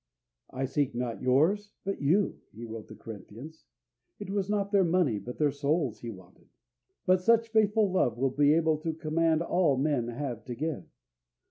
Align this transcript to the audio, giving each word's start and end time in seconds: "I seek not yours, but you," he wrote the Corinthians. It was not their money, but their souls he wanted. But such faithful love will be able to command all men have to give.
"I 0.49 0.65
seek 0.65 0.95
not 0.95 1.21
yours, 1.21 1.73
but 1.83 2.01
you," 2.01 2.39
he 2.55 2.65
wrote 2.65 2.87
the 2.87 2.95
Corinthians. 2.95 3.65
It 4.17 4.31
was 4.31 4.49
not 4.49 4.71
their 4.71 4.83
money, 4.83 5.19
but 5.19 5.37
their 5.37 5.51
souls 5.51 5.99
he 5.99 6.09
wanted. 6.09 6.47
But 7.05 7.21
such 7.21 7.49
faithful 7.49 7.91
love 7.91 8.17
will 8.17 8.31
be 8.31 8.55
able 8.55 8.79
to 8.79 8.95
command 8.95 9.43
all 9.43 9.77
men 9.77 10.07
have 10.07 10.43
to 10.45 10.55
give. 10.55 10.85